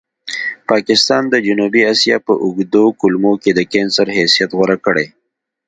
پاکستان 0.69 1.23
د 1.29 1.35
جنوبي 1.47 1.81
اسیا 1.93 2.17
په 2.27 2.33
اوږدو 2.43 2.85
کولمو 2.99 3.33
کې 3.43 3.51
د 3.53 3.59
کېنسر 3.71 4.07
حیثیت 4.17 4.49
غوره 4.57 4.77
کړی. 4.85 5.07